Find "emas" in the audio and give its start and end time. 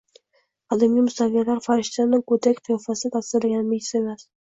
4.05-4.31